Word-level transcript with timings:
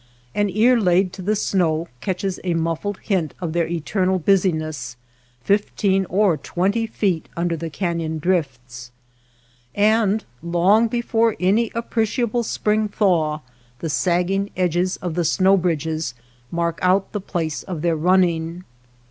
An 0.33 0.49
ear 0.49 0.79
laid 0.81 1.13
to 1.13 1.21
the 1.21 1.35
snow 1.35 1.87
catches 1.99 2.39
a 2.43 2.55
muffled 2.55 2.97
hint 3.03 3.35
of 3.39 3.53
their 3.53 3.67
eternal 3.67 4.17
busyness 4.17 4.95
fifteen 5.43 6.05
or 6.05 6.37
twenty 6.37 6.87
feet 6.87 7.29
under 7.37 7.55
the 7.55 7.69
caiion 7.69 8.19
drifts, 8.19 8.89
and 9.75 10.25
long 10.41 10.87
before 10.87 11.35
any 11.39 11.71
appreciable 11.75 12.41
spring 12.41 12.87
thaw, 12.87 13.41
the 13.77 13.91
sagging 13.91 14.49
edges 14.57 14.97
of 15.03 15.13
the 15.13 15.23
snow 15.23 15.55
bridges 15.55 16.15
mark 16.49 16.79
out 16.81 17.11
the 17.11 17.21
place 17.21 17.61
of 17.61 17.83
their 17.83 17.95
running. 17.95 18.63